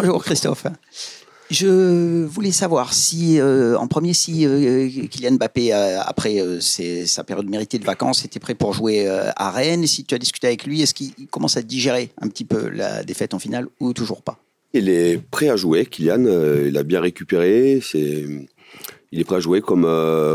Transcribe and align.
Bonjour 0.00 0.22
Christophe. 0.22 0.64
Je 1.50 2.24
voulais 2.24 2.52
savoir 2.52 2.92
si, 2.92 3.40
euh, 3.40 3.76
en 3.76 3.88
premier, 3.88 4.14
si 4.14 4.46
euh, 4.46 4.88
Kylian 5.10 5.32
Mbappé, 5.32 5.74
euh, 5.74 6.00
après 6.00 6.40
sa 6.60 7.24
période 7.24 7.50
méritée 7.50 7.80
de 7.80 7.84
vacances, 7.84 8.24
était 8.24 8.38
prêt 8.38 8.54
pour 8.54 8.72
jouer 8.72 9.08
à 9.08 9.50
Rennes. 9.50 9.88
Si 9.88 10.04
tu 10.04 10.14
as 10.14 10.18
discuté 10.18 10.46
avec 10.46 10.66
lui, 10.66 10.82
est-ce 10.82 10.94
qu'il 10.94 11.26
commence 11.32 11.56
à 11.56 11.62
digérer 11.62 12.10
un 12.22 12.28
petit 12.28 12.44
peu 12.44 12.68
la 12.68 13.02
défaite 13.02 13.34
en 13.34 13.40
finale 13.40 13.66
ou 13.80 13.92
toujours 13.92 14.22
pas? 14.22 14.38
Il 14.72 14.88
est 14.88 15.20
prêt 15.20 15.48
à 15.48 15.56
jouer, 15.56 15.84
Kylian. 15.84 16.26
il 16.64 16.76
a 16.78 16.84
bien 16.84 17.00
récupéré. 17.00 17.82
Il 17.92 19.18
est 19.20 19.24
prêt 19.24 19.36
à 19.36 19.40
jouer 19.40 19.60
comme, 19.62 19.82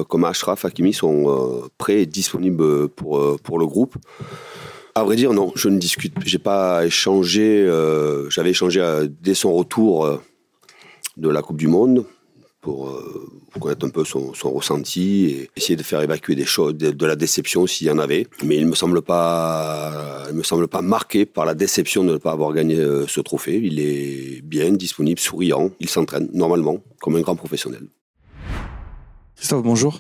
comme 0.10 0.26
Ashraf, 0.26 0.66
Hakimi 0.66 0.92
sont 0.92 1.70
prêts 1.78 2.02
et 2.02 2.06
disponibles 2.06 2.90
pour, 2.90 3.40
pour 3.40 3.60
le 3.60 3.66
groupe. 3.66 3.96
À 4.96 5.04
vrai 5.04 5.16
dire, 5.16 5.34
non, 5.34 5.52
je 5.56 5.70
ne 5.70 5.78
discute. 5.78 6.14
J'ai 6.26 6.38
pas 6.40 6.86
échangé. 6.86 7.68
J'avais 8.30 8.52
échangé 8.52 8.82
dès 9.22 9.34
son 9.34 9.54
retour 9.54 10.20
de 11.18 11.30
la 11.30 11.42
Coupe 11.42 11.58
du 11.58 11.68
Monde 11.68 12.06
pour, 12.64 12.90
euh, 12.90 13.30
connaître 13.60 13.86
un 13.86 13.90
peu 13.90 14.04
son, 14.04 14.32
ressenti 14.46 15.26
et 15.26 15.50
essayer 15.56 15.76
de 15.76 15.84
faire 15.84 16.02
évacuer 16.02 16.34
des 16.34 16.46
choses, 16.46 16.76
de, 16.76 17.06
la 17.06 17.16
déception 17.16 17.68
s'il 17.68 17.88
y 17.88 17.92
en 17.92 18.00
avait. 18.00 18.26
Mais 18.44 18.58
il 18.58 18.66
me 18.66 18.74
semble 18.74 19.02
pas, 19.02 20.26
il 20.30 20.36
me 20.36 20.44
semble 20.44 20.68
pas 20.68 20.82
marqué 20.82 21.26
par 21.26 21.46
la 21.46 21.54
déception 21.54 22.04
de 22.04 22.14
ne 22.14 22.18
pas 22.18 22.32
avoir 22.32 22.54
gagné 22.54 22.78
euh, 22.78 23.06
ce 23.08 23.22
trophée. 23.22 23.60
Il 23.62 23.80
est 23.80 24.42
bien 24.42 24.72
disponible, 24.72 25.20
souriant. 25.20 25.70
Il 25.80 25.90
s'entraîne 25.90 26.30
normalement 26.34 26.80
comme 27.02 27.16
un 27.16 27.22
grand 27.22 27.36
professionnel. 27.36 27.84
Christophe, 29.36 29.64
bonjour. 29.64 30.00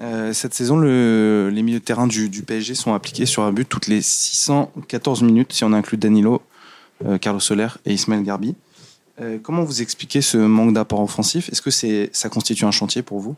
Euh, 0.00 0.32
cette 0.32 0.54
saison, 0.54 0.76
le, 0.76 1.50
les 1.52 1.62
milieux 1.62 1.80
de 1.80 1.84
terrain 1.84 2.06
du, 2.06 2.28
PSG 2.28 2.74
sont 2.74 2.94
appliqués 2.94 3.26
sur 3.26 3.42
un 3.42 3.52
but 3.52 3.68
toutes 3.68 3.86
les 3.86 4.02
614 4.02 5.22
minutes, 5.22 5.52
si 5.52 5.64
on 5.64 5.72
inclut 5.72 5.98
Danilo, 5.98 6.42
Carlos 7.20 7.40
Soler 7.40 7.68
et 7.84 7.92
Ismaël 7.92 8.22
Garbi. 8.22 8.54
Euh, 9.20 9.38
comment 9.42 9.64
vous 9.64 9.80
expliquez 9.82 10.20
ce 10.20 10.36
manque 10.36 10.74
d'apport 10.74 11.00
offensif? 11.00 11.48
Est-ce 11.50 11.62
que 11.62 11.70
ça 12.12 12.28
constitue 12.28 12.64
un 12.64 12.70
chantier 12.70 13.02
pour 13.02 13.20
vous? 13.20 13.36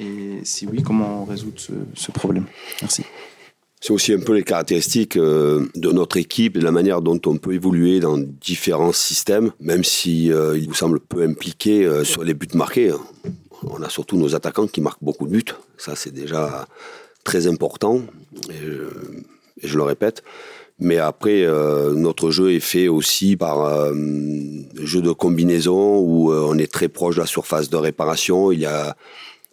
Et 0.00 0.40
si 0.42 0.66
oui, 0.66 0.82
comment 0.82 1.24
résoudre 1.24 1.60
ce, 1.60 1.72
ce 1.94 2.10
problème? 2.10 2.46
Merci. 2.80 3.04
C'est 3.80 3.92
aussi 3.92 4.12
un 4.12 4.20
peu 4.20 4.32
les 4.32 4.44
caractéristiques 4.44 5.16
euh, 5.16 5.68
de 5.74 5.90
notre 5.90 6.16
équipe 6.16 6.56
et 6.56 6.60
de 6.60 6.64
la 6.64 6.70
manière 6.70 7.02
dont 7.02 7.20
on 7.26 7.36
peut 7.36 7.52
évoluer 7.52 7.98
dans 7.98 8.16
différents 8.16 8.92
systèmes, 8.92 9.50
même 9.60 9.82
si 9.82 10.32
euh, 10.32 10.56
il 10.56 10.68
vous 10.68 10.74
semble 10.74 11.00
peu 11.00 11.22
impliqué 11.22 11.88
sur 12.04 12.24
les 12.24 12.34
buts 12.34 12.48
marqués. 12.54 12.92
On 13.64 13.82
a 13.82 13.88
surtout 13.88 14.16
nos 14.16 14.34
attaquants 14.34 14.66
qui 14.66 14.80
marquent 14.80 15.02
beaucoup 15.02 15.26
de 15.26 15.32
buts. 15.32 15.54
Ça, 15.76 15.94
c'est 15.96 16.12
déjà 16.12 16.66
très 17.24 17.46
important. 17.46 18.02
et 18.50 18.62
je 19.62 19.76
le 19.76 19.82
répète. 19.82 20.22
Mais 20.78 20.98
après, 20.98 21.42
euh, 21.42 21.94
notre 21.94 22.30
jeu 22.30 22.52
est 22.52 22.60
fait 22.60 22.88
aussi 22.88 23.36
par 23.36 23.64
euh, 23.64 23.94
jeu 24.80 25.00
de 25.00 25.12
combinaison 25.12 25.98
où 25.98 26.32
euh, 26.32 26.44
on 26.48 26.58
est 26.58 26.70
très 26.70 26.88
proche 26.88 27.16
de 27.16 27.20
la 27.20 27.26
surface 27.26 27.70
de 27.70 27.76
réparation. 27.76 28.50
Il 28.50 28.60
y 28.60 28.66
a 28.66 28.96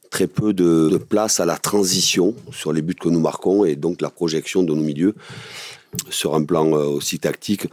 très 0.09 0.25
peu 0.25 0.53
de, 0.53 0.97
place 0.97 1.39
à 1.39 1.45
la 1.45 1.57
transition 1.57 2.33
sur 2.51 2.73
les 2.73 2.81
buts 2.81 2.95
que 2.95 3.09
nous 3.09 3.19
marquons 3.19 3.63
et 3.63 3.75
donc 3.75 4.01
la 4.01 4.09
projection 4.09 4.63
de 4.63 4.73
nos 4.73 4.81
milieux 4.81 5.13
sur 6.09 6.33
un 6.33 6.43
plan 6.43 6.71
aussi 6.71 7.19
tactique. 7.19 7.67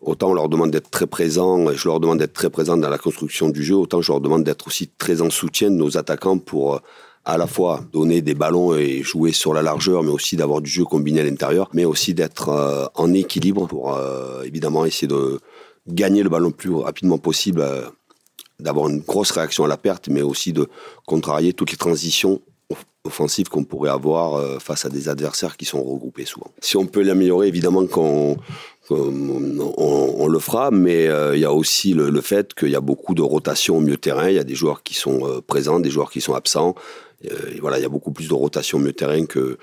Autant 0.00 0.30
on 0.30 0.34
leur 0.34 0.48
demande 0.48 0.70
d'être 0.70 0.90
très 0.90 1.06
présents, 1.06 1.72
je 1.72 1.88
leur 1.88 1.98
demande 1.98 2.18
d'être 2.18 2.32
très 2.32 2.50
présents 2.50 2.76
dans 2.76 2.88
la 2.88 2.98
construction 2.98 3.48
du 3.48 3.62
jeu, 3.62 3.74
autant 3.74 4.00
je 4.00 4.12
leur 4.12 4.20
demande 4.20 4.44
d'être 4.44 4.68
aussi 4.68 4.88
très 4.96 5.22
en 5.22 5.30
soutien 5.30 5.70
de 5.70 5.76
nos 5.76 5.96
attaquants 5.96 6.38
pour 6.38 6.80
à 7.28 7.36
la 7.36 7.46
fois 7.46 7.84
donner 7.92 8.22
des 8.22 8.32
ballons 8.32 8.74
et 8.74 9.02
jouer 9.02 9.32
sur 9.32 9.52
la 9.52 9.60
largeur, 9.60 10.02
mais 10.02 10.10
aussi 10.10 10.34
d'avoir 10.34 10.62
du 10.62 10.70
jeu 10.70 10.84
combiné 10.84 11.20
à 11.20 11.24
l'intérieur, 11.24 11.68
mais 11.74 11.84
aussi 11.84 12.14
d'être 12.14 12.48
euh, 12.48 12.86
en 12.94 13.12
équilibre 13.12 13.66
pour 13.66 13.94
euh, 13.94 14.42
évidemment 14.44 14.86
essayer 14.86 15.08
de 15.08 15.38
gagner 15.86 16.22
le 16.22 16.30
ballon 16.30 16.48
le 16.48 16.54
plus 16.54 16.72
rapidement 16.72 17.18
possible, 17.18 17.60
euh, 17.60 17.82
d'avoir 18.60 18.88
une 18.88 19.00
grosse 19.00 19.30
réaction 19.30 19.64
à 19.64 19.68
la 19.68 19.76
perte, 19.76 20.08
mais 20.08 20.22
aussi 20.22 20.54
de 20.54 20.68
contrarier 21.04 21.52
toutes 21.52 21.70
les 21.70 21.76
transitions 21.76 22.40
offensives 23.04 23.48
qu'on 23.48 23.64
pourrait 23.64 23.90
avoir 23.90 24.60
face 24.60 24.84
à 24.84 24.90
des 24.90 25.08
adversaires 25.08 25.56
qui 25.56 25.64
sont 25.64 25.82
regroupés 25.82 26.26
souvent. 26.26 26.50
Si 26.60 26.76
on 26.76 26.84
peut 26.84 27.02
l'améliorer, 27.02 27.46
évidemment 27.48 27.86
qu'on 27.86 28.36
on, 28.90 30.26
le 30.26 30.38
fera, 30.38 30.70
mais 30.70 31.04
il 31.34 31.40
y 31.40 31.44
a 31.44 31.52
aussi 31.52 31.94
le, 31.94 32.20
fait 32.20 32.54
qu'il 32.54 32.70
y 32.70 32.76
a 32.76 32.80
beaucoup 32.80 33.14
de 33.14 33.22
rotation 33.22 33.78
au 33.78 33.80
milieu 33.80 33.96
terrain. 33.96 34.28
Il 34.28 34.36
y 34.36 34.38
a 34.38 34.44
des 34.44 34.54
joueurs 34.54 34.82
qui 34.82 34.94
sont 34.94 35.42
présents, 35.46 35.80
des 35.80 35.90
joueurs 35.90 36.10
qui 36.10 36.20
sont 36.20 36.34
absents. 36.34 36.74
Euh, 37.24 37.58
voilà, 37.60 37.78
il 37.78 37.82
y 37.82 37.86
a 37.86 37.88
beaucoup 37.88 38.12
plus 38.12 38.28
de 38.28 38.34
rotation 38.34 38.78
au 38.78 38.80
milieu 38.80 38.92
terrain 38.92 39.26
que, 39.26 39.58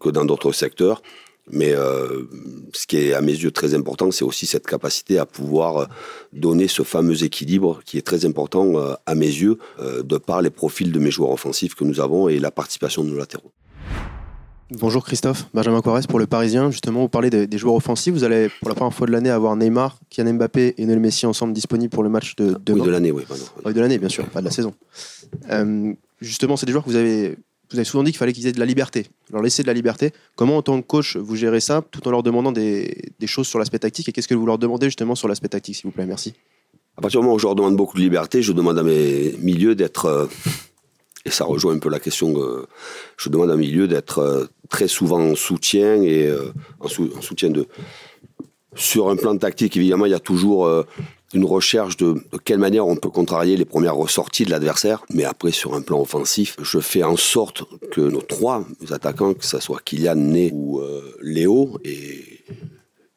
que, 0.00 0.08
dans 0.10 0.24
d'autres 0.24 0.52
secteurs. 0.52 1.02
Mais 1.48 1.72
euh, 1.72 2.24
ce 2.72 2.88
qui 2.88 2.96
est 2.96 3.12
à 3.12 3.20
mes 3.20 3.32
yeux 3.32 3.52
très 3.52 3.74
important, 3.74 4.10
c'est 4.10 4.24
aussi 4.24 4.46
cette 4.46 4.66
capacité 4.66 5.18
à 5.18 5.26
pouvoir 5.26 5.76
euh, 5.76 5.86
donner 6.32 6.66
ce 6.66 6.82
fameux 6.82 7.22
équilibre 7.22 7.80
qui 7.84 7.98
est 7.98 8.02
très 8.02 8.24
important 8.24 8.96
à 9.06 9.14
mes 9.14 9.26
yeux, 9.26 9.58
de 9.78 10.18
par 10.18 10.42
les 10.42 10.50
profils 10.50 10.90
de 10.90 10.98
mes 10.98 11.10
joueurs 11.10 11.30
offensifs 11.30 11.74
que 11.74 11.84
nous 11.84 12.00
avons 12.00 12.28
et 12.28 12.40
la 12.40 12.50
participation 12.50 13.04
de 13.04 13.10
nos 13.10 13.18
latéraux. 13.18 13.52
Bonjour 14.72 15.04
Christophe, 15.04 15.46
Benjamin 15.54 15.80
Quares 15.80 16.08
pour 16.08 16.18
le 16.18 16.26
Parisien. 16.26 16.72
Justement, 16.72 17.02
vous 17.02 17.08
parlez 17.08 17.30
des, 17.30 17.58
joueurs 17.58 17.76
offensifs. 17.76 18.12
Vous 18.12 18.24
allez 18.24 18.48
pour 18.60 18.68
la 18.68 18.74
première 18.74 18.92
fois 18.92 19.06
de 19.06 19.12
l'année 19.12 19.30
avoir 19.30 19.54
Neymar, 19.54 20.00
Kylian 20.10 20.34
Mbappé 20.34 20.74
et 20.76 20.82
Lionel 20.82 20.98
Messi 20.98 21.24
ensemble 21.24 21.52
disponibles 21.52 21.90
pour 21.90 22.02
le 22.02 22.08
match 22.08 22.34
de 22.34 22.56
demain. 22.64 22.80
Oui, 22.80 22.86
de 22.86 22.90
l'année, 22.90 23.12
oui. 23.12 23.22
oui. 23.64 23.72
de 23.72 23.80
l'année, 23.80 23.98
bien 23.98 24.08
sûr, 24.08 24.26
pas 24.26 24.40
de 24.40 24.46
la 24.46 24.50
saison. 24.50 24.74
Euh, 25.50 25.92
justement, 26.20 26.56
c'est 26.56 26.66
des 26.66 26.72
joueurs 26.72 26.84
que 26.84 26.90
vous 26.90 26.96
avez, 26.96 27.36
vous 27.70 27.76
avez 27.76 27.84
souvent 27.84 28.02
dit 28.02 28.10
qu'il 28.10 28.18
fallait 28.18 28.32
qu'ils 28.32 28.48
aient 28.48 28.52
de 28.52 28.58
la 28.58 28.66
liberté, 28.66 29.06
leur 29.30 29.40
laisser 29.40 29.62
de 29.62 29.68
la 29.68 29.72
liberté. 29.72 30.12
Comment, 30.34 30.56
en 30.56 30.62
tant 30.62 30.82
que 30.82 30.86
coach, 30.86 31.16
vous 31.16 31.36
gérez 31.36 31.60
ça 31.60 31.84
tout 31.92 32.06
en 32.08 32.10
leur 32.10 32.24
demandant 32.24 32.50
des, 32.50 33.12
choses 33.26 33.46
sur 33.46 33.60
l'aspect 33.60 33.78
tactique? 33.78 34.08
Et 34.08 34.12
qu'est-ce 34.12 34.28
que 34.28 34.34
vous 34.34 34.46
leur 34.46 34.58
demandez 34.58 34.86
justement 34.86 35.14
sur 35.14 35.28
l'aspect 35.28 35.48
tactique, 35.48 35.76
s'il 35.76 35.84
vous 35.84 35.92
plaît? 35.92 36.06
Merci. 36.06 36.34
À 36.96 37.02
partir 37.02 37.20
du 37.20 37.24
moment 37.24 37.36
où 37.36 37.38
je 37.38 37.46
leur 37.46 37.54
demande 37.54 37.76
beaucoup 37.76 37.96
de 37.96 38.02
liberté, 38.02 38.42
je 38.42 38.52
demande 38.52 38.78
à 38.78 38.82
mes 38.82 39.36
milieux 39.42 39.76
d'être, 39.76 40.06
euh, 40.06 40.26
et 41.26 41.30
ça 41.30 41.44
rejoint 41.44 41.74
un 41.74 41.78
peu 41.78 41.90
la 41.90 42.00
question 42.00 42.32
que 42.32 42.66
je 43.18 43.28
demande 43.28 43.50
à 43.50 43.56
mes 43.56 43.66
milieux 43.66 43.88
d'être 43.88 44.20
euh, 44.20 44.46
très 44.70 44.88
souvent 44.88 45.20
en 45.20 45.34
soutien 45.34 46.00
et 46.02 46.26
euh, 46.26 46.52
en, 46.80 46.88
soutien 46.88 47.50
de. 47.50 47.66
Sur 48.74 49.08
un 49.08 49.16
plan 49.16 49.36
tactique, 49.36 49.76
évidemment, 49.76 50.06
il 50.06 50.12
y 50.12 50.14
a 50.14 50.20
toujours 50.20 50.68
une 51.34 51.44
recherche 51.44 51.96
de, 51.96 52.14
quelle 52.44 52.58
manière 52.58 52.86
on 52.86 52.96
peut 52.96 53.10
contrarier 53.10 53.56
les 53.56 53.64
premières 53.64 53.96
ressorties 53.96 54.44
de 54.44 54.50
l'adversaire. 54.50 55.04
Mais 55.10 55.24
après, 55.24 55.50
sur 55.50 55.74
un 55.74 55.82
plan 55.82 56.00
offensif, 56.00 56.56
je 56.62 56.78
fais 56.78 57.02
en 57.02 57.16
sorte 57.16 57.64
que 57.90 58.00
nos 58.00 58.22
trois 58.22 58.64
attaquants, 58.90 59.34
que 59.34 59.44
ce 59.44 59.58
soit 59.60 59.80
Kylian, 59.84 60.16
Né 60.16 60.50
ou 60.52 60.80
euh, 60.80 61.16
Léo, 61.20 61.78
et 61.84 62.44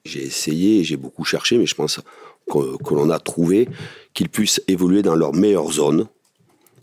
j'ai 0.05 0.23
essayé, 0.23 0.83
j'ai 0.83 0.97
beaucoup 0.97 1.23
cherché, 1.23 1.57
mais 1.57 1.65
je 1.65 1.75
pense 1.75 1.99
que, 2.51 2.93
l'on 2.93 3.09
a 3.09 3.19
trouvé 3.19 3.69
qu'ils 4.13 4.29
puissent 4.29 4.61
évoluer 4.67 5.03
dans 5.03 5.15
leur 5.15 5.33
meilleure 5.33 5.71
zone. 5.71 6.07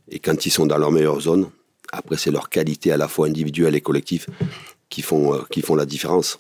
Et 0.09 0.19
quand 0.19 0.47
ils 0.47 0.50
sont 0.50 0.67
dans 0.67 0.78
leur 0.78 0.93
meilleure 0.93 1.21
zone, 1.21 1.50
après, 1.93 2.17
c'est 2.17 2.31
leur 2.31 2.49
qualité 2.49 2.93
à 2.93 2.97
la 2.97 3.09
fois 3.09 3.27
individuelle 3.27 3.75
et 3.75 3.81
collective 3.81 4.27
qui 4.89 5.03
font, 5.03 5.34
euh, 5.34 5.43
qui 5.50 5.62
font 5.62 5.75
la 5.75 5.87
différence. 5.87 6.39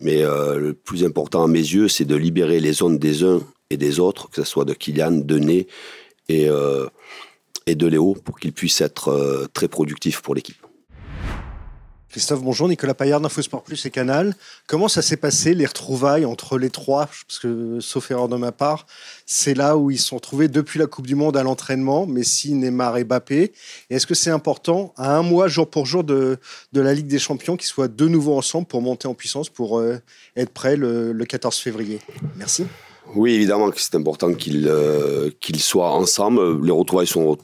Mais 0.00 0.22
euh, 0.22 0.58
le 0.58 0.74
plus 0.74 1.04
important 1.04 1.42
à 1.42 1.48
mes 1.48 1.58
yeux, 1.58 1.88
c'est 1.88 2.04
de 2.04 2.14
libérer 2.14 2.60
les 2.60 2.72
zones 2.72 2.98
des 2.98 3.24
uns 3.24 3.40
et 3.70 3.76
des 3.76 4.00
autres, 4.00 4.30
que 4.30 4.36
ce 4.36 4.44
soit 4.44 4.64
de 4.64 4.74
Kylian, 4.74 5.12
de 5.12 5.38
Né 5.38 5.66
et, 6.28 6.48
euh, 6.48 6.86
et 7.66 7.74
de 7.74 7.86
Léo, 7.86 8.16
pour 8.24 8.38
qu'ils 8.38 8.52
puissent 8.52 8.80
être 8.80 9.48
très 9.52 9.68
productifs 9.68 10.20
pour 10.22 10.34
l'équipe. 10.34 10.67
Christophe, 12.10 12.42
bonjour. 12.42 12.68
Nicolas 12.70 12.94
Paillard 12.94 13.20
d'InfoSport 13.20 13.62
Plus 13.62 13.84
et 13.84 13.90
Canal. 13.90 14.34
Comment 14.66 14.88
ça 14.88 15.02
s'est 15.02 15.18
passé, 15.18 15.52
les 15.52 15.66
retrouvailles 15.66 16.24
entre 16.24 16.56
les 16.56 16.70
trois? 16.70 17.04
Parce 17.26 17.38
que, 17.38 17.80
sauf 17.80 18.10
erreur 18.10 18.28
de 18.28 18.36
ma 18.36 18.50
part, 18.50 18.86
c'est 19.26 19.52
là 19.52 19.76
où 19.76 19.90
ils 19.90 19.98
se 19.98 20.06
sont 20.06 20.16
retrouvés 20.16 20.48
depuis 20.48 20.78
la 20.78 20.86
Coupe 20.86 21.06
du 21.06 21.14
Monde 21.14 21.36
à 21.36 21.42
l'entraînement, 21.42 22.06
Messi, 22.06 22.54
Neymar 22.54 22.96
et 22.96 23.04
Mbappé. 23.04 23.52
Est-ce 23.90 24.06
que 24.06 24.14
c'est 24.14 24.30
important, 24.30 24.94
à 24.96 25.18
un 25.18 25.22
mois, 25.22 25.48
jour 25.48 25.68
pour 25.68 25.84
jour, 25.84 26.02
de, 26.02 26.38
de 26.72 26.80
la 26.80 26.94
Ligue 26.94 27.08
des 27.08 27.18
Champions, 27.18 27.58
qu'ils 27.58 27.68
soient 27.68 27.88
de 27.88 28.08
nouveau 28.08 28.38
ensemble 28.38 28.66
pour 28.66 28.80
monter 28.80 29.06
en 29.06 29.14
puissance, 29.14 29.50
pour 29.50 29.78
euh, 29.78 30.00
être 30.34 30.50
prêts 30.50 30.76
le 30.76 31.24
14 31.24 31.58
février? 31.58 32.00
Merci. 32.36 32.64
Oui, 33.14 33.34
évidemment 33.34 33.70
que 33.70 33.80
c'est 33.80 33.94
important 33.94 34.32
qu'ils 34.34 34.68
euh, 34.68 35.30
soient 35.58 35.92
ensemble. 35.92 36.64
Les 36.64 36.70
retrouvailles 36.70 37.06
sont 37.06 37.38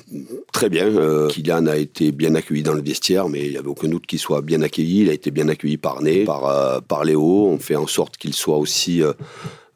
très 0.53 0.69
bien. 0.69 0.87
Euh, 0.87 1.29
Kylian 1.29 1.67
a 1.67 1.77
été 1.77 2.13
bien 2.13 2.35
accueilli 2.35 2.63
dans 2.63 2.75
le 2.75 2.83
vestiaire, 2.83 3.29
mais 3.29 3.47
il 3.47 3.51
n'y 3.53 3.57
avait 3.57 3.69
aucun 3.69 3.89
doute 3.89 4.07
qu'il 4.07 4.19
soit 4.19 4.43
bien 4.43 4.63
accueilli. 4.63 5.03
Il 5.03 5.11
a 5.11 5.13
été 5.13 5.31
bien 5.31 5.49
accueilli 5.49 5.77
par 5.79 6.03
Né, 6.03 6.25
par, 6.25 6.47
euh, 6.47 6.81
par 6.81 7.05
Léo. 7.05 7.47
On 7.47 7.59
fait 7.59 7.77
en 7.77 7.87
sorte 7.87 8.17
qu'il 8.17 8.35
soit 8.35 8.59
aussi 8.59 9.03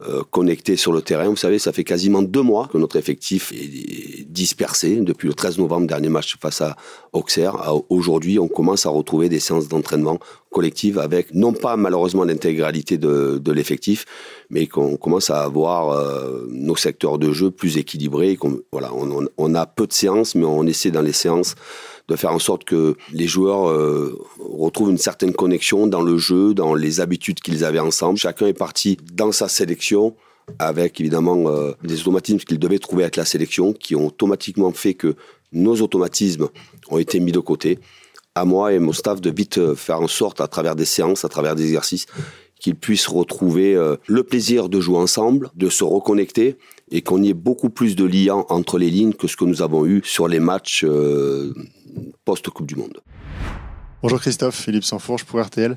euh, 0.00 0.18
euh, 0.18 0.22
connecté 0.30 0.76
sur 0.76 0.92
le 0.92 1.02
terrain. 1.02 1.28
Vous 1.28 1.36
savez, 1.36 1.58
ça 1.58 1.72
fait 1.72 1.84
quasiment 1.84 2.22
deux 2.22 2.42
mois 2.42 2.68
que 2.72 2.78
notre 2.78 2.96
effectif 2.96 3.52
est 3.52 4.24
dispersé. 4.28 4.96
Depuis 4.96 5.28
le 5.28 5.34
13 5.34 5.58
novembre, 5.58 5.86
dernier 5.86 6.08
match 6.08 6.36
face 6.40 6.60
à 6.60 6.76
Auxerre. 7.12 7.56
Aujourd'hui, 7.88 8.38
on 8.38 8.48
commence 8.48 8.86
à 8.86 8.90
retrouver 8.90 9.28
des 9.28 9.40
séances 9.40 9.68
d'entraînement 9.68 10.18
collectives 10.50 10.98
avec, 10.98 11.34
non 11.34 11.52
pas 11.52 11.76
malheureusement 11.76 12.24
l'intégralité 12.24 12.96
de, 12.96 13.38
de 13.42 13.52
l'effectif, 13.52 14.06
mais 14.50 14.66
qu'on 14.66 14.96
commence 14.96 15.30
à 15.30 15.42
avoir 15.42 15.90
euh, 15.90 16.46
nos 16.50 16.76
secteurs 16.76 17.18
de 17.18 17.32
jeu 17.32 17.50
plus 17.50 17.76
équilibrés. 17.76 18.38
Voilà, 18.72 18.94
on, 18.94 19.10
on, 19.10 19.28
on 19.36 19.54
a 19.54 19.66
peu 19.66 19.86
de 19.86 19.92
séances, 19.92 20.34
mais 20.34 20.44
on 20.44 20.64
essaie 20.64 20.90
dans 20.90 21.02
les 21.02 21.12
séances 21.12 21.54
de 22.08 22.16
faire 22.16 22.32
en 22.32 22.38
sorte 22.38 22.64
que 22.64 22.96
les 23.12 23.26
joueurs 23.26 23.68
euh, 23.68 24.18
retrouvent 24.38 24.90
une 24.90 24.98
certaine 24.98 25.34
connexion 25.34 25.86
dans 25.86 26.02
le 26.02 26.18
jeu, 26.18 26.54
dans 26.54 26.74
les 26.74 27.00
habitudes 27.00 27.40
qu'ils 27.40 27.64
avaient 27.64 27.78
ensemble. 27.78 28.18
Chacun 28.18 28.46
est 28.46 28.54
parti 28.54 28.96
dans 29.12 29.32
sa 29.32 29.48
sélection 29.48 30.14
avec 30.58 31.00
évidemment 31.00 31.48
euh, 31.48 31.72
des 31.82 32.00
automatismes 32.00 32.38
qu'il 32.38 32.58
devait 32.58 32.78
trouver 32.78 33.04
avec 33.04 33.16
la 33.16 33.24
sélection, 33.24 33.72
qui 33.72 33.94
ont 33.94 34.06
automatiquement 34.06 34.72
fait 34.72 34.94
que 34.94 35.14
nos 35.52 35.80
automatismes 35.80 36.48
ont 36.90 36.98
été 36.98 37.20
mis 37.20 37.32
de 37.32 37.40
côté. 37.40 37.78
À 38.34 38.44
moi 38.44 38.72
et 38.72 38.78
mon 38.78 38.92
staff 38.92 39.20
de 39.20 39.30
vite 39.30 39.58
euh, 39.58 39.74
faire 39.74 40.00
en 40.00 40.08
sorte, 40.08 40.40
à 40.40 40.48
travers 40.48 40.76
des 40.76 40.84
séances, 40.84 41.24
à 41.24 41.28
travers 41.28 41.54
des 41.54 41.64
exercices, 41.64 42.06
qu'ils 42.60 42.74
puissent 42.74 43.06
retrouver 43.06 43.74
euh, 43.74 43.96
le 44.06 44.22
plaisir 44.24 44.68
de 44.68 44.80
jouer 44.80 44.98
ensemble, 44.98 45.50
de 45.54 45.68
se 45.68 45.84
reconnecter 45.84 46.56
et 46.90 47.02
qu'on 47.02 47.22
y 47.22 47.28
ait 47.28 47.34
beaucoup 47.34 47.70
plus 47.70 47.96
de 47.96 48.04
liens 48.04 48.44
entre 48.48 48.78
les 48.78 48.90
lignes 48.90 49.12
que 49.12 49.26
ce 49.26 49.36
que 49.36 49.44
nous 49.44 49.62
avons 49.62 49.84
eu 49.84 50.00
sur 50.04 50.26
les 50.26 50.40
matchs 50.40 50.86
post-Coupe 52.24 52.66
du 52.66 52.76
Monde. 52.76 53.00
Bonjour 54.02 54.20
Christophe, 54.20 54.54
Philippe 54.54 54.84
Sanfourche 54.84 55.24
pour 55.24 55.40
RTL. 55.40 55.76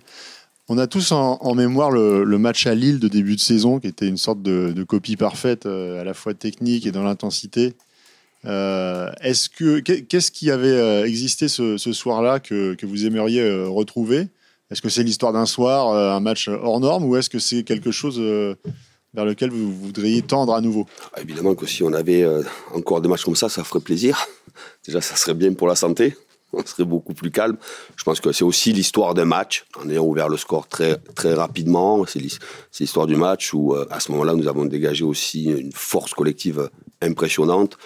On 0.69 0.77
a 0.77 0.87
tous 0.87 1.11
en, 1.11 1.53
mémoire 1.53 1.91
le, 1.91 2.37
match 2.37 2.65
à 2.65 2.75
Lille 2.75 2.99
de 2.99 3.07
début 3.07 3.35
de 3.35 3.41
saison, 3.41 3.79
qui 3.79 3.87
était 3.87 4.07
une 4.07 4.15
sorte 4.15 4.41
de, 4.41 4.83
copie 4.83 5.17
parfaite, 5.17 5.65
euh, 5.65 5.99
à 5.99 6.05
la 6.05 6.13
fois 6.13 6.33
technique 6.33 6.85
et 6.85 6.91
dans 6.91 7.03
l'intensité. 7.03 7.73
Euh, 8.45 9.11
est-ce 9.21 9.49
que 9.49 9.79
qu'est-ce 9.79 10.31
qui 10.31 10.49
avait 10.49 10.67
euh, 10.67 11.05
existé 11.05 11.47
ce, 11.47 11.77
soir-là 11.77 12.39
que, 12.39 12.85
vous 12.85 13.05
aimeriez 13.05 13.43
retrouver? 13.65 14.29
Est-ce 14.69 14.81
que 14.81 14.87
c'est 14.87 15.03
l'histoire 15.03 15.33
d'un 15.33 15.45
soir, 15.45 15.93
un 15.93 16.21
match 16.21 16.47
hors 16.47 16.79
norme, 16.79 17.03
ou 17.03 17.17
est-ce 17.17 17.29
que 17.29 17.39
c'est 17.39 17.63
quelque 17.63 17.91
chose 17.91 18.17
vers 19.13 19.25
lequel 19.25 19.49
vous 19.49 19.73
voudriez 19.73 20.21
tendre 20.21 20.53
à 20.53 20.61
nouveau? 20.61 20.85
Ah, 21.13 21.21
Évidemment 21.21 21.53
que 21.55 21.65
si 21.65 21.83
on 21.83 21.91
avait 21.91 22.25
encore 22.73 23.01
des 23.01 23.09
matchs 23.09 23.25
comme 23.25 23.35
ça, 23.35 23.49
ça 23.49 23.65
ferait 23.65 23.81
plaisir. 23.81 24.25
Déjà, 24.85 25.01
ça 25.01 25.15
serait 25.15 25.33
bien 25.33 25.53
pour 25.53 25.67
la 25.67 25.75
santé 25.75 26.15
on 26.53 26.65
serait 26.65 26.85
beaucoup 26.85 27.13
plus 27.13 27.31
calme. 27.31 27.57
Je 27.95 28.03
pense 28.03 28.19
que 28.19 28.31
c'est 28.31 28.43
aussi 28.43 28.73
l'histoire 28.73 29.13
d'un 29.13 29.25
match, 29.25 29.65
en 29.79 29.89
ayant 29.89 30.03
ouvert 30.03 30.29
le 30.29 30.37
score 30.37 30.67
très, 30.67 30.97
très 31.15 31.33
rapidement. 31.33 32.05
C'est 32.05 32.19
l'histoire 32.79 33.07
du 33.07 33.15
match 33.15 33.53
où, 33.53 33.73
euh, 33.73 33.85
à 33.89 33.99
ce 33.99 34.11
moment-là, 34.11 34.33
nous 34.33 34.47
avons 34.47 34.65
dégagé 34.65 35.03
aussi 35.03 35.45
une 35.45 35.71
force 35.71 36.13
collective 36.13 36.69
impressionnante. 37.01 37.77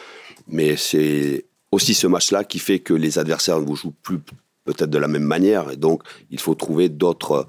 Mais 0.47 0.75
c'est 0.77 1.45
aussi 1.71 1.93
ce 1.93 2.07
match-là 2.07 2.43
qui 2.43 2.59
fait 2.59 2.79
que 2.79 2.93
les 2.93 3.19
adversaires 3.19 3.59
ne 3.59 3.65
vous 3.65 3.75
jouent 3.75 3.95
plus 4.01 4.19
peut-être 4.65 4.89
de 4.89 4.97
la 4.97 5.07
même 5.07 5.23
manière. 5.23 5.71
Et 5.71 5.77
donc, 5.77 6.03
il 6.31 6.39
faut 6.39 6.55
trouver 6.55 6.89
d'autres 6.89 7.47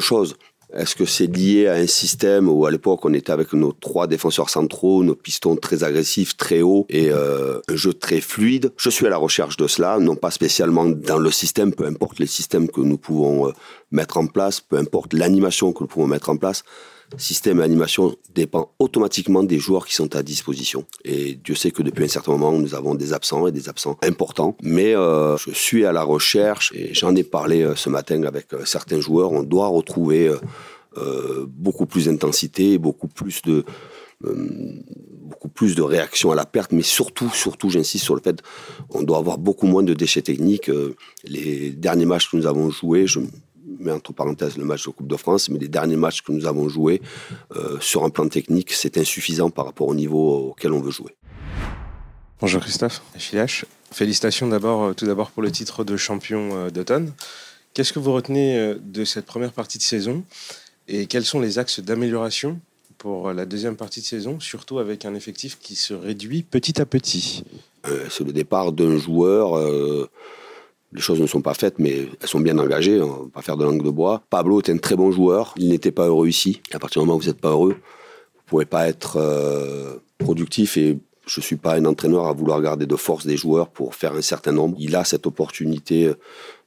choses. 0.00 0.36
Est-ce 0.72 0.96
que 0.96 1.04
c'est 1.04 1.26
lié 1.26 1.68
à 1.68 1.74
un 1.74 1.86
système 1.86 2.48
où 2.48 2.66
à 2.66 2.70
l'époque 2.70 3.04
on 3.04 3.12
était 3.14 3.30
avec 3.30 3.52
nos 3.52 3.72
trois 3.72 4.06
défenseurs 4.06 4.50
centraux, 4.50 5.04
nos 5.04 5.14
pistons 5.14 5.54
très 5.54 5.84
agressifs, 5.84 6.36
très 6.36 6.60
hauts 6.60 6.86
et 6.88 7.10
euh, 7.10 7.60
un 7.68 7.76
jeu 7.76 7.94
très 7.94 8.20
fluide? 8.20 8.72
Je 8.76 8.90
suis 8.90 9.06
à 9.06 9.10
la 9.10 9.16
recherche 9.16 9.56
de 9.56 9.68
cela, 9.68 9.98
non 9.98 10.16
pas 10.16 10.32
spécialement 10.32 10.86
dans 10.86 11.18
le 11.18 11.30
système, 11.30 11.72
peu 11.72 11.86
importe 11.86 12.18
les 12.18 12.26
systèmes 12.26 12.68
que 12.68 12.80
nous 12.80 12.98
pouvons 12.98 13.48
euh, 13.48 13.52
mettre 13.92 14.16
en 14.16 14.26
place, 14.26 14.60
peu 14.60 14.76
importe 14.76 15.12
l'animation 15.12 15.72
que 15.72 15.84
nous 15.84 15.88
pouvons 15.88 16.08
mettre 16.08 16.30
en 16.30 16.36
place, 16.36 16.64
système 17.18 17.60
et 17.60 17.62
animation 17.62 18.16
dépend 18.34 18.72
automatiquement 18.78 19.42
des 19.42 19.58
joueurs 19.58 19.86
qui 19.86 19.94
sont 19.94 20.14
à 20.16 20.22
disposition. 20.22 20.84
Et 21.04 21.34
Dieu 21.34 21.54
sait 21.54 21.70
que 21.70 21.82
depuis 21.82 22.04
un 22.04 22.08
certain 22.08 22.32
moment, 22.32 22.52
nous 22.52 22.74
avons 22.74 22.94
des 22.94 23.12
absents 23.12 23.46
et 23.46 23.52
des 23.52 23.68
absents 23.68 23.96
importants. 24.02 24.56
Mais 24.62 24.94
euh, 24.94 25.36
je 25.36 25.50
suis 25.52 25.84
à 25.84 25.92
la 25.92 26.02
recherche 26.02 26.72
et 26.74 26.94
j'en 26.94 27.14
ai 27.14 27.24
parlé 27.24 27.62
euh, 27.62 27.74
ce 27.76 27.88
matin 27.88 28.22
avec 28.24 28.52
euh, 28.52 28.64
certains 28.64 29.00
joueurs. 29.00 29.32
On 29.32 29.42
doit 29.42 29.68
retrouver 29.68 30.32
beaucoup 31.48 31.84
plus 31.84 32.06
d'intensité, 32.06 32.78
beaucoup 32.78 33.06
plus 33.06 33.42
de 33.42 33.64
beaucoup 34.22 35.48
plus 35.48 35.74
de 35.74 35.82
réaction 35.82 36.30
à 36.30 36.34
la 36.34 36.46
perte, 36.46 36.72
mais 36.72 36.80
surtout, 36.80 37.28
surtout, 37.28 37.68
j'insiste 37.68 38.02
sur 38.02 38.14
le 38.14 38.22
fait, 38.22 38.40
on 38.88 39.02
doit 39.02 39.18
avoir 39.18 39.36
beaucoup 39.36 39.66
moins 39.66 39.82
de 39.82 39.92
déchets 39.92 40.22
techniques. 40.22 40.70
Les 41.24 41.70
derniers 41.70 42.06
matchs 42.06 42.30
que 42.30 42.38
nous 42.38 42.46
avons 42.46 42.70
joués, 42.70 43.06
je 43.06 43.20
mets 43.86 43.92
entre 43.92 44.12
parenthèses 44.12 44.56
le 44.58 44.64
match 44.64 44.84
de 44.84 44.90
Coupe 44.90 45.06
de 45.06 45.16
France, 45.16 45.48
mais 45.48 45.58
les 45.58 45.68
derniers 45.68 45.96
matchs 45.96 46.22
que 46.22 46.32
nous 46.32 46.46
avons 46.46 46.68
joués 46.68 47.00
euh, 47.54 47.78
sur 47.80 48.04
un 48.04 48.10
plan 48.10 48.28
technique, 48.28 48.72
c'est 48.72 48.98
insuffisant 48.98 49.50
par 49.50 49.64
rapport 49.64 49.88
au 49.88 49.94
niveau 49.94 50.50
auquel 50.50 50.72
on 50.72 50.80
veut 50.80 50.90
jouer. 50.90 51.16
Bonjour 52.40 52.60
Christophe, 52.60 53.02
H. 53.16 53.64
Félicitations 53.92 54.48
d'abord, 54.48 54.82
euh, 54.82 54.92
tout 54.92 55.06
d'abord 55.06 55.30
pour 55.30 55.42
le 55.42 55.50
titre 55.50 55.84
de 55.84 55.96
champion 55.96 56.50
euh, 56.52 56.70
d'automne. 56.70 57.12
Qu'est-ce 57.72 57.92
que 57.92 57.98
vous 57.98 58.12
retenez 58.12 58.74
de 58.80 59.04
cette 59.04 59.26
première 59.26 59.52
partie 59.52 59.76
de 59.76 59.82
saison 59.82 60.24
et 60.88 61.06
quels 61.06 61.26
sont 61.26 61.40
les 61.40 61.58
axes 61.58 61.80
d'amélioration 61.80 62.58
pour 62.96 63.34
la 63.34 63.44
deuxième 63.44 63.76
partie 63.76 64.00
de 64.00 64.06
saison, 64.06 64.40
surtout 64.40 64.78
avec 64.78 65.04
un 65.04 65.14
effectif 65.14 65.58
qui 65.60 65.76
se 65.76 65.92
réduit 65.92 66.42
petit 66.42 66.80
à 66.80 66.86
petit? 66.86 67.44
C'est 68.08 68.24
le 68.24 68.32
départ 68.32 68.72
d'un 68.72 68.96
joueur 68.96 70.08
les 70.96 71.02
choses 71.02 71.20
ne 71.20 71.26
sont 71.26 71.42
pas 71.42 71.52
faites, 71.52 71.78
mais 71.78 72.08
elles 72.20 72.28
sont 72.28 72.40
bien 72.40 72.56
engagées. 72.58 73.00
On 73.02 73.24
va 73.24 73.28
pas 73.34 73.42
faire 73.42 73.58
de 73.58 73.64
langue 73.64 73.84
de 73.84 73.90
bois. 73.90 74.22
Pablo 74.30 74.60
était 74.60 74.72
un 74.72 74.78
très 74.78 74.96
bon 74.96 75.12
joueur. 75.12 75.54
Il 75.58 75.68
n'était 75.68 75.92
pas 75.92 76.06
heureux 76.06 76.26
ici. 76.26 76.62
À 76.72 76.78
partir 76.78 77.02
du 77.02 77.06
moment 77.06 77.18
où 77.18 77.20
vous 77.20 77.26
n'êtes 77.26 77.40
pas 77.40 77.50
heureux, 77.50 77.74
vous 77.74 78.42
pouvez 78.46 78.64
pas 78.64 78.88
être 78.88 79.18
euh, 79.18 79.96
productif 80.16 80.78
et 80.78 80.98
je 81.26 81.40
suis 81.40 81.56
pas 81.56 81.74
un 81.74 81.84
entraîneur 81.84 82.26
à 82.26 82.32
vouloir 82.32 82.62
garder 82.62 82.86
de 82.86 82.96
force 82.96 83.26
des 83.26 83.36
joueurs 83.36 83.68
pour 83.68 83.94
faire 83.94 84.14
un 84.14 84.22
certain 84.22 84.52
nombre. 84.52 84.74
Il 84.80 84.96
a 84.96 85.04
cette 85.04 85.26
opportunité 85.26 86.10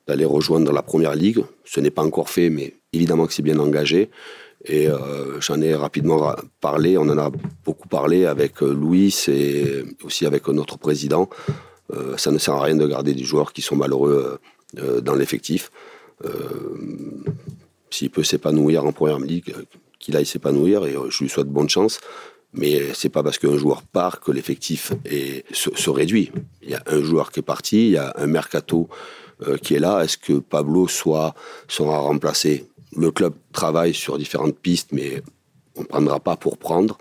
d'aller 0.08 0.26
rejoindre 0.26 0.72
la 0.72 0.84
première 0.84 1.16
ligue. 1.16 1.44
Ce 1.66 1.80
n'est 1.80 1.90
pas 1.90 2.04
encore 2.04 2.30
fait, 2.30 2.52
mais 2.52 2.76
évidemment 2.94 3.26
que 3.26 3.34
c'est 3.34 3.42
bien 3.42 3.58
engagé. 3.58 4.12
Et 4.66 4.88
euh, 4.90 5.40
j'en 5.42 5.60
ai 5.62 5.74
rapidement 5.74 6.36
parlé, 6.62 6.98
on 6.98 7.04
en 7.04 7.18
a 7.18 7.32
beaucoup 7.66 7.88
parlé 7.88 8.26
avec 8.26 8.62
euh, 8.62 8.74
Louis 8.74 9.16
et 9.28 9.84
aussi 10.04 10.26
avec 10.28 10.48
notre 10.50 10.78
président. 10.78 11.30
Euh, 11.94 12.18
ça 12.18 12.32
ne 12.32 12.38
sert 12.38 12.56
à 12.56 12.64
rien 12.64 12.76
de 12.76 12.88
garder 12.88 13.14
des 13.14 13.24
joueurs 13.24 13.54
qui 13.54 13.62
sont 13.62 13.76
malheureux 13.76 14.40
euh, 14.78 14.82
euh, 14.82 15.02
dans 15.02 15.16
l'effectif. 15.16 15.72
S'il 17.90 18.10
peut 18.10 18.24
s'épanouir 18.24 18.86
en 18.86 18.92
première 18.92 19.20
ligue, 19.20 19.56
qu'il 20.00 20.18
aille 20.18 20.26
s'épanouir 20.26 20.86
et 20.86 20.94
je 21.10 21.24
lui 21.24 21.30
souhaite 21.30 21.48
bonne 21.48 21.70
chance. 21.70 22.02
Mais 22.54 22.94
c'est 22.94 23.10
pas 23.10 23.24
parce 23.24 23.38
qu'un 23.38 23.58
joueur 23.58 23.84
part 23.84 24.20
que 24.20 24.32
l'effectif 24.32 24.92
se, 25.54 25.90
réduit. 25.90 26.32
Il 26.62 26.72
y 26.72 26.76
a 26.76 26.84
un 26.88 27.02
joueur 27.02 27.32
qui 27.32 27.40
est 27.40 27.44
parti, 27.44 27.86
il 27.86 27.92
y 27.92 27.98
a 27.98 28.14
un 28.18 28.28
mercato 28.28 28.90
qui 29.64 29.76
est 29.76 29.80
là. 29.80 30.04
Est-ce 30.04 30.18
que 30.18 30.40
Pablo 30.40 30.90
soit, 30.90 31.36
sera 31.70 32.00
remplacé? 32.00 32.68
Le 32.98 33.12
club 33.12 33.34
travaille 33.54 33.94
sur 33.94 34.18
différentes 34.18 34.58
pistes, 34.58 34.90
mais 34.92 35.24
on 35.78 35.82
ne 35.84 35.86
prendra 35.86 36.20
pas 36.20 36.36
pour 36.36 36.58
prendre. 36.58 36.98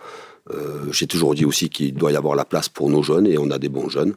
J'ai 0.93 1.09
toujours 1.09 1.35
dit 1.35 1.45
aussi 1.45 1.71
qu'il 1.71 1.95
doit 1.95 2.13
y 2.13 2.17
avoir 2.17 2.37
la 2.37 2.45
place 2.45 2.69
pour 2.69 2.89
nos 2.89 3.03
jeunes 3.03 3.27
et 3.27 3.37
on 3.37 3.51
a 3.51 3.59
des 3.59 3.69
bons 3.69 3.89
jeunes. 3.89 4.15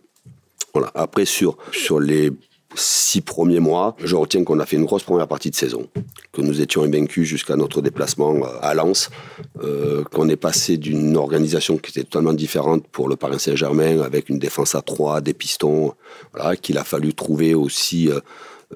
Voilà. 0.74 0.92
Après, 0.96 1.26
sur, 1.26 1.58
sur 1.72 2.00
les 2.00 2.32
six 2.76 3.22
premiers 3.22 3.60
mois, 3.60 3.96
je 4.04 4.16
retiens 4.16 4.44
qu'on 4.44 4.60
a 4.60 4.66
fait 4.66 4.78
une 4.78 4.86
grosse 4.86 5.04
première 5.04 5.28
partie 5.28 5.50
de 5.50 5.56
saison, 5.56 5.88
que 6.32 6.42
nous 6.42 6.62
étions 6.62 6.84
invaincus 6.84 7.28
jusqu'à 7.28 7.56
notre 7.56 7.82
déplacement 7.82 8.36
euh, 8.36 8.48
à 8.62 8.74
Lens, 8.74 9.10
euh, 9.64 10.04
qu'on 10.06 10.30
est 10.30 10.38
passé 10.38 10.78
d'une 10.78 11.18
organisation 11.18 11.78
qui 11.78 11.92
était 11.92 12.04
totalement 12.04 12.34
différente 12.34 12.88
pour 12.88 13.10
le 13.10 13.16
Paris 13.16 13.40
Saint-Germain, 13.40 14.02
avec 14.02 14.30
une 14.30 14.40
défense 14.40 14.76
à 14.76 14.82
trois, 14.82 15.22
des 15.22 15.34
pistons, 15.34 15.94
voilà, 16.34 16.56
qu'il 16.56 16.78
a 16.78 16.84
fallu 16.84 17.14
trouver 17.14 17.54
aussi 17.54 18.10
euh, 18.10 18.20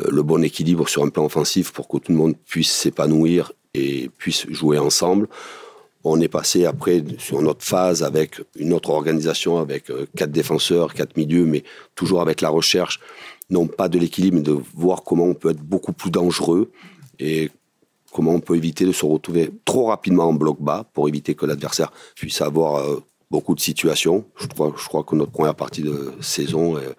le 0.10 0.24
bon 0.24 0.44
équilibre 0.44 0.90
sur 0.90 1.04
un 1.04 1.10
plan 1.10 1.26
offensif 1.26 1.72
pour 1.72 1.88
que 1.88 1.98
tout 1.98 2.12
le 2.12 2.18
monde 2.18 2.36
puisse 2.46 2.72
s'épanouir 2.72 3.54
et 3.74 4.10
puisse 4.18 4.46
jouer 4.50 4.78
ensemble. 4.78 5.28
On 6.08 6.22
est 6.22 6.28
passé 6.28 6.66
après 6.66 7.04
sur 7.18 7.42
notre 7.42 7.66
phase 7.66 8.04
avec 8.04 8.40
une 8.56 8.74
autre 8.74 8.92
organisation, 8.92 9.58
avec 9.58 9.90
euh, 9.90 10.06
quatre 10.16 10.32
défenseurs, 10.32 10.94
quatre 10.94 11.18
milieux, 11.18 11.46
mais 11.46 11.64
toujours 11.96 12.22
avec 12.22 12.42
la 12.42 12.50
recherche, 12.50 13.00
non 13.50 13.66
pas 13.66 13.90
de 13.90 13.98
l'équilibre, 13.98 14.38
mais 14.38 14.44
de 14.44 14.56
voir 14.76 15.04
comment 15.04 15.26
on 15.26 15.34
peut 15.34 15.50
être 15.50 15.64
beaucoup 15.64 15.94
plus 15.94 16.12
dangereux 16.12 16.72
et 17.18 17.50
comment 18.14 18.36
on 18.36 18.40
peut 18.40 18.56
éviter 18.56 18.86
de 18.86 18.92
se 18.92 19.04
retrouver 19.04 19.50
trop 19.66 19.88
rapidement 19.88 20.26
en 20.26 20.34
bloc 20.34 20.62
bas 20.62 20.86
pour 20.94 21.10
éviter 21.10 21.34
que 21.34 21.48
l'adversaire 21.48 21.92
puisse 22.16 22.40
avoir 22.40 22.76
euh, 22.76 23.04
beaucoup 23.32 23.56
de 23.56 23.60
situations. 23.60 24.26
Je 24.36 24.46
crois, 24.46 24.74
je 24.78 24.86
crois 24.86 25.04
que 25.04 25.16
notre 25.16 25.32
première 25.32 25.56
partie 25.56 25.82
de 25.82 26.14
saison 26.22 26.78
euh, 26.78 26.94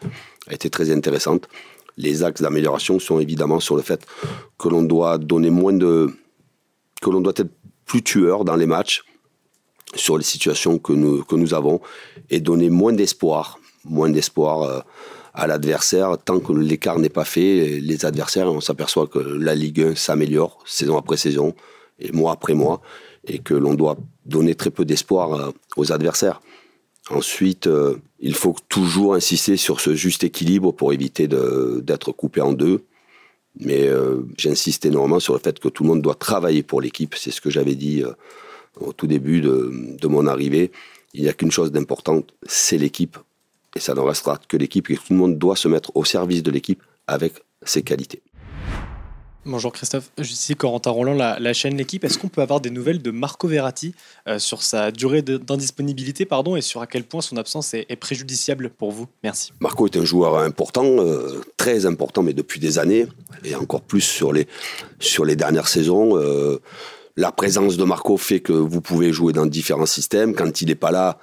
a 0.48 0.54
été 0.54 0.68
très 0.68 0.90
intéressante. 0.90 1.48
Les 1.96 2.24
axes 2.24 2.42
d'amélioration 2.42 2.98
sont 2.98 3.20
évidemment 3.20 3.60
sur 3.60 3.76
le 3.76 3.82
fait 3.82 4.04
que 4.58 4.68
l'on 4.68 4.82
doit 4.82 5.16
donner 5.16 5.50
moins 5.50 5.72
de 5.72 6.10
que 7.00 7.10
l'on 7.10 7.20
doit 7.20 7.34
être 7.36 7.52
plus 7.86 8.02
tueur 8.02 8.44
dans 8.44 8.56
les 8.56 8.66
matchs 8.66 9.04
sur 9.94 10.18
les 10.18 10.24
situations 10.24 10.78
que 10.78 10.92
nous, 10.92 11.24
que 11.24 11.36
nous 11.36 11.54
avons 11.54 11.80
et 12.28 12.40
donner 12.40 12.68
moins 12.68 12.92
d'espoir, 12.92 13.58
moins 13.84 14.10
d'espoir 14.10 14.62
euh, 14.62 14.80
à 15.32 15.46
l'adversaire 15.46 16.18
tant 16.18 16.40
que 16.40 16.52
l'écart 16.52 16.98
n'est 16.98 17.08
pas 17.08 17.24
fait. 17.24 17.80
Les 17.80 18.04
adversaires, 18.04 18.52
on 18.52 18.60
s'aperçoit 18.60 19.06
que 19.06 19.18
la 19.18 19.54
Ligue 19.54 19.80
1 19.80 19.94
s'améliore 19.94 20.58
saison 20.66 20.98
après 20.98 21.16
saison 21.16 21.54
et 21.98 22.12
mois 22.12 22.32
après 22.32 22.54
mois 22.54 22.82
et 23.26 23.38
que 23.38 23.54
l'on 23.54 23.74
doit 23.74 23.96
donner 24.24 24.54
très 24.54 24.70
peu 24.70 24.84
d'espoir 24.84 25.34
euh, 25.34 25.50
aux 25.76 25.92
adversaires. 25.92 26.40
Ensuite, 27.10 27.68
euh, 27.68 27.96
il 28.18 28.34
faut 28.34 28.56
toujours 28.68 29.14
insister 29.14 29.56
sur 29.56 29.80
ce 29.80 29.94
juste 29.94 30.24
équilibre 30.24 30.72
pour 30.72 30.92
éviter 30.92 31.28
d'être 31.28 32.10
coupé 32.10 32.40
en 32.40 32.52
deux. 32.52 32.84
Mais 33.60 33.86
euh, 33.86 34.22
j'insiste 34.36 34.84
énormément 34.84 35.20
sur 35.20 35.32
le 35.34 35.40
fait 35.40 35.58
que 35.58 35.68
tout 35.68 35.82
le 35.82 35.88
monde 35.88 36.02
doit 36.02 36.14
travailler 36.14 36.62
pour 36.62 36.80
l'équipe. 36.80 37.14
C'est 37.16 37.30
ce 37.30 37.40
que 37.40 37.50
j'avais 37.50 37.74
dit 37.74 38.02
euh, 38.02 38.12
au 38.80 38.92
tout 38.92 39.06
début 39.06 39.40
de, 39.40 40.06
mon 40.06 40.26
arrivée. 40.26 40.72
Il 41.14 41.22
n'y 41.22 41.28
a 41.28 41.32
qu'une 41.32 41.50
chose 41.50 41.72
d'importante, 41.72 42.34
c'est 42.46 42.78
l'équipe. 42.78 43.16
Et 43.74 43.80
ça 43.80 43.94
ne 43.94 44.00
restera 44.00 44.38
que 44.48 44.56
l'équipe. 44.56 44.90
Et 44.90 44.96
tout 44.96 45.02
le 45.10 45.16
monde 45.16 45.38
doit 45.38 45.56
se 45.56 45.68
mettre 45.68 45.90
au 45.96 46.04
service 46.04 46.42
de 46.42 46.50
l'équipe 46.50 46.82
avec 47.06 47.34
ses 47.62 47.82
qualités. 47.82 48.22
Bonjour 49.48 49.72
Christophe, 49.72 50.10
je 50.18 50.24
suis 50.24 50.56
Corentin 50.56 50.90
Roland, 50.90 51.14
la, 51.14 51.52
chaîne 51.52 51.76
L'équipe. 51.76 52.02
Est-ce 52.02 52.18
qu'on 52.18 52.26
peut 52.26 52.42
avoir 52.42 52.60
des 52.60 52.70
nouvelles 52.70 53.00
de 53.00 53.12
Marco 53.12 53.46
Verratti 53.46 53.94
euh, 54.26 54.40
sur 54.40 54.60
sa 54.60 54.90
durée 54.90 55.22
d'indisponibilité 55.22 56.24
pardon, 56.24 56.56
et 56.56 56.60
sur 56.62 56.80
à 56.80 56.88
quel 56.88 57.04
point 57.04 57.20
son 57.20 57.36
absence 57.36 57.72
est, 57.72 57.94
préjudiciable 57.94 58.70
pour 58.70 58.90
vous? 58.90 59.06
Merci. 59.22 59.52
Marco 59.60 59.86
est 59.86 59.96
un 59.96 60.04
joueur 60.04 60.38
important, 60.38 60.84
euh, 60.84 61.42
très 61.56 61.86
important, 61.86 62.24
mais 62.24 62.32
depuis 62.32 62.58
des 62.58 62.80
années, 62.80 63.06
et 63.44 63.54
encore 63.54 63.82
plus 63.82 64.00
sur 64.00 64.32
les, 64.32 64.48
sur 64.98 65.24
les 65.24 65.36
dernières 65.36 65.68
saisons. 65.68 66.18
euh, 66.18 66.58
la 67.16 67.30
présence 67.30 67.76
de 67.76 67.84
Marco 67.84 68.16
fait 68.16 68.40
que 68.40 68.52
vous 68.52 68.80
pouvez 68.80 69.12
jouer 69.12 69.32
dans 69.32 69.46
différents 69.46 69.86
systèmes. 69.86 70.34
Quand 70.34 70.60
il 70.60 70.66
n'est 70.66 70.74
pas 70.74 70.90
là, 70.90 71.18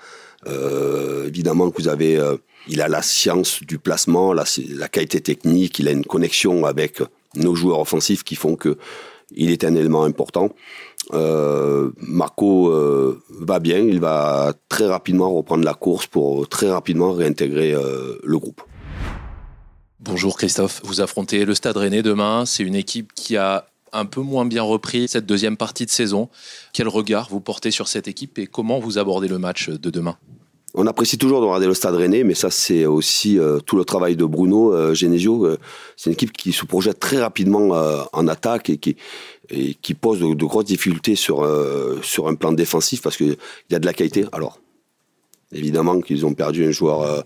évidemment 1.28 1.70
que 1.70 1.82
vous 1.82 1.90
avez, 1.90 2.20
il 2.68 2.82
a 2.82 2.88
la 2.88 3.02
science 3.02 3.62
du 3.62 3.80
placement, 3.80 4.34
la, 4.34 4.46
la 4.70 4.88
qualité 4.88 5.20
technique, 5.22 5.78
il 5.80 5.90
a 5.90 5.92
une 5.92 6.06
connexion 6.06 6.66
avec 6.66 7.02
nos 7.36 7.56
joueurs 7.56 7.80
offensifs 7.80 8.24
qui 8.24 8.36
font 8.36 8.56
que 8.56 8.78
il 9.36 9.52
est 9.52 9.64
un 9.64 9.76
élément 9.76 10.04
important. 10.04 10.50
Euh, 11.14 11.92
Marco 11.98 12.70
euh, 12.70 13.22
va 13.30 13.60
bien, 13.60 13.80
il 13.80 14.00
va 14.00 14.54
très 14.70 14.88
rapidement 14.88 15.34
reprendre 15.34 15.64
la 15.64 15.74
course 15.74 16.08
pour 16.08 16.48
très 16.48 16.70
rapidement 16.70 17.12
réintégrer 17.12 17.74
euh, 17.74 18.20
le 18.24 18.38
groupe. 18.38 18.62
Bonjour 20.00 20.38
Christophe, 20.38 20.82
vous 20.84 21.02
affrontez 21.02 21.46
le 21.46 21.56
Stade 21.56 21.78
Rennais 21.78 22.02
demain. 22.02 22.46
C'est 22.46 22.64
une 22.64 22.76
équipe 22.76 23.14
qui 23.14 23.38
a 23.38 23.68
un 23.92 24.06
peu 24.06 24.22
moins 24.22 24.46
bien 24.46 24.64
repris 24.64 25.08
cette 25.08 25.26
deuxième 25.26 25.56
partie 25.56 25.86
de 25.86 25.92
saison. 25.92 26.30
Quel 26.74 26.88
regard 26.88 27.30
vous 27.30 27.40
portez 27.40 27.72
sur 27.72 27.88
cette 27.88 28.08
équipe 28.08 28.40
et 28.40 28.48
comment 28.48 28.80
vous 28.80 28.98
abordez 28.98 29.28
le 29.28 29.38
match 29.38 29.70
de 29.70 29.90
demain? 29.90 30.18
On 30.76 30.88
apprécie 30.88 31.20
toujours 31.20 31.40
de 31.40 31.46
regarder 31.46 31.68
le 31.68 31.76
Stade 31.76 31.94
Rennais, 31.94 32.24
mais 32.24 32.34
ça 32.34 32.50
c'est 32.50 32.88
aussi 32.88 33.38
euh, 33.38 33.60
tout 33.60 33.76
le 33.76 33.86
travail 33.86 34.16
de 34.16 34.26
Bruno 34.26 34.74
euh, 34.74 34.96
Genesio. 34.96 35.46
Euh, 35.46 35.58
c'est 35.96 36.10
une 36.10 36.14
équipe 36.14 36.34
qui 36.34 36.52
se 36.52 36.66
projette 36.66 37.00
très 37.00 37.22
rapidement 37.22 37.76
euh, 37.76 38.02
en 38.12 38.28
attaque 38.28 38.72
et 38.72 38.78
qui, 38.78 39.94
pose 39.94 40.20
de, 40.20 40.46
grosses 40.46 40.66
difficultés 40.66 41.16
sur, 41.16 41.44
un 41.44 42.36
plan 42.36 42.54
défensif 42.54 43.04
parce 43.04 43.18
qu'il 43.18 43.38
y 43.70 43.76
a 43.76 43.80
de 43.80 43.86
la 43.86 43.94
qualité. 43.94 44.26
Alors, 44.32 44.60
évidemment 45.52 46.02
qu'ils 46.02 46.26
ont 46.26 46.34
perdu 46.34 46.66
un 46.66 46.72
joueur 46.72 47.24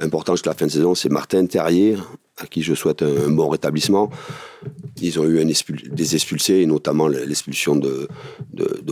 important 0.00 0.34
jusqu'à 0.34 0.50
la 0.50 0.56
fin 0.56 0.66
de 0.66 0.72
saison, 0.72 0.96
c'est 0.96 1.08
Martin 1.08 1.46
Terrier, 1.46 1.96
à 2.38 2.46
qui 2.46 2.62
je 2.62 2.74
souhaite 2.74 3.02
un, 3.02 3.30
bon 3.30 3.48
rétablissement. 3.48 4.10
Ils 5.00 5.20
ont 5.20 5.24
eu 5.24 5.44
des 5.44 6.14
expulsés, 6.16 6.62
et 6.62 6.66
notamment 6.66 7.06
l'expulsion 7.06 7.76
de, 7.76 8.08
de, 8.52 8.82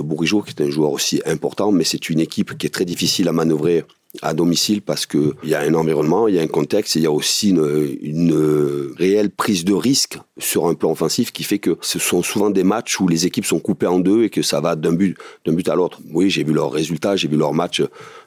qui 0.44 0.50
est 0.50 0.60
un 0.60 0.70
joueur 0.70 0.92
aussi 0.92 1.20
important, 1.26 1.72
mais 1.72 1.82
c'est 1.82 2.08
une 2.08 2.20
équipe 2.20 2.56
qui 2.56 2.66
est 2.66 2.70
très 2.70 2.84
difficile 2.84 3.26
à 3.26 3.32
manœuvrer 3.32 3.84
à 4.22 4.34
domicile 4.34 4.82
parce 4.82 5.06
qu'il 5.06 5.32
y 5.44 5.54
a 5.54 5.60
un 5.60 5.74
environnement, 5.74 6.28
il 6.28 6.34
y 6.34 6.38
a 6.38 6.42
un 6.42 6.46
contexte, 6.46 6.96
et 6.96 7.00
il 7.00 7.02
y 7.02 7.06
a 7.06 7.12
aussi 7.12 7.50
une, 7.50 8.94
réelle 8.98 9.30
prise 9.30 9.64
de 9.64 9.74
risque 9.74 10.18
sur 10.38 10.66
un 10.66 10.74
plan 10.74 10.90
offensif 10.90 11.32
qui 11.32 11.44
fait 11.44 11.58
que 11.58 11.76
ce 11.80 11.98
sont 11.98 12.22
souvent 12.22 12.50
des 12.50 12.64
matchs 12.64 13.00
où 13.00 13.08
les 13.08 13.26
équipes 13.26 13.46
sont 13.46 13.58
coupées 13.58 13.86
en 13.86 13.98
deux 13.98 14.24
et 14.24 14.30
que 14.30 14.42
ça 14.42 14.60
va 14.60 14.76
d'un 14.76 14.92
but, 14.92 15.16
d'un 15.44 15.52
but 15.52 15.68
à 15.68 15.74
l'autre. 15.74 16.00
Oui, 16.12 16.30
j'ai 16.30 16.44
vu 16.44 16.52
leurs 16.52 16.72
résultats, 16.72 17.16
j'ai 17.16 17.28
vu 17.28 17.36
leurs 17.36 17.54
matchs 17.54 17.82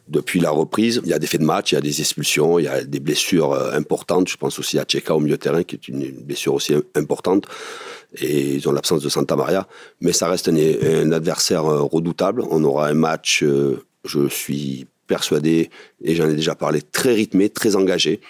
depuis 0.10 0.40
la 0.40 0.50
reprise. 0.50 1.02
Il 1.04 1.10
y 1.10 1.14
a 1.14 1.20
des 1.20 1.28
faits 1.28 1.42
de 1.42 1.46
match, 1.46 1.72
il 1.72 1.76
y 1.76 1.78
a 1.78 1.82
des 1.82 2.00
expulsions, 2.02 2.60
il 2.60 2.66
y 2.66 2.68
a 2.68 2.84
des 2.84 3.00
blessures 3.00 3.54
euh, 3.54 3.74
importantes. 3.74 4.28
Je 4.28 4.38
pense 4.38 4.60
aussi 4.60 4.80
à 4.80 4.84
Tcheka 4.84 5.16
au 5.16 5.20
milieu 5.20 5.36
de 5.36 5.42
terrain, 5.42 5.64
qui 5.64 5.76
est 5.76 5.88
une 5.88 6.12
blessure 6.12 6.56
aussi 6.56 6.74
importante. 6.96 7.46
Et 8.16 8.56
ils 8.56 8.68
ont 8.68 8.72
l'absence 8.72 9.04
de 9.04 9.10
Santa 9.10 9.36
Maria. 9.36 9.68
Mais 10.02 10.12
ça 10.12 10.28
reste 10.28 10.50
un, 10.50 10.56
un 10.56 11.12
adversaire 11.12 11.66
euh, 11.66 11.82
redoutable. 11.82 12.44
On 12.50 12.64
aura 12.64 12.88
un 12.88 12.96
match, 12.96 13.44
euh, 13.44 13.84
je 14.04 14.28
suis 14.28 14.88
persuadé, 15.10 15.70
et 16.02 16.16
j'en 16.16 16.30
ai 16.30 16.36
déjà 16.36 16.56
parlé, 16.56 16.82
très 16.82 17.14
rythmé, 17.14 17.50
très 17.50 17.76
engagé. 17.76 18.22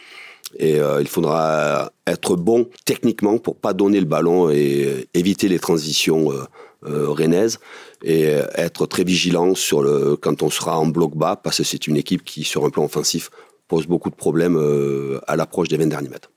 Et 0.57 0.79
euh, 0.79 0.99
il 0.99 1.07
faudra 1.07 1.91
être 2.07 2.35
bon 2.35 2.67
techniquement 2.85 3.37
pour 3.37 3.55
pas 3.55 3.73
donner 3.73 3.99
le 3.99 4.07
ballon 4.07 4.49
et 4.49 5.07
éviter 5.13 5.47
les 5.47 5.59
transitions 5.59 6.31
euh, 6.31 6.45
euh, 6.87 7.11
rennaises 7.11 7.59
et 8.03 8.23
être 8.55 8.87
très 8.87 9.03
vigilant 9.03 9.53
sur 9.53 9.83
le 9.83 10.15
quand 10.15 10.41
on 10.41 10.49
sera 10.49 10.79
en 10.79 10.87
bloc 10.87 11.15
bas 11.15 11.35
parce 11.35 11.57
que 11.57 11.63
c'est 11.63 11.85
une 11.85 11.97
équipe 11.97 12.23
qui 12.23 12.43
sur 12.45 12.65
un 12.65 12.71
plan 12.71 12.85
offensif 12.85 13.29
pose 13.69 13.85
beaucoup 13.87 14.09
de 14.09 14.15
problèmes 14.15 14.57
euh, 14.57 15.21
à 15.27 15.37
l'approche 15.37 15.69
des 15.69 15.77
20 15.77 15.87
derniers 15.87 16.09
mètres. 16.09 16.29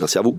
Merci 0.00 0.18
à 0.18 0.22
vous. 0.22 0.36